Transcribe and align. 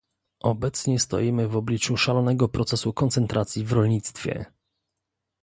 Obecnie 0.43 0.99
stoimy 0.99 1.47
w 1.47 1.55
obliczu 1.55 1.97
szalonego 1.97 2.47
procesu 2.49 2.93
koncentracji 2.93 3.63
w 3.65 3.71
rolnictwie 3.71 4.45